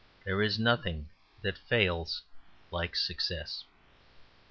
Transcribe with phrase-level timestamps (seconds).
[0.25, 1.09] There is nothing
[1.43, 2.23] that fails
[2.71, 3.65] like success.